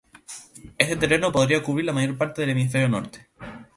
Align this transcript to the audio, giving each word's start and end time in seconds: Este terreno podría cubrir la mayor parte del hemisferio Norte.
Este 0.79 0.95
terreno 0.97 1.31
podría 1.31 1.61
cubrir 1.61 1.85
la 1.85 1.93
mayor 1.93 2.17
parte 2.17 2.41
del 2.41 2.49
hemisferio 2.49 2.89
Norte. 2.89 3.29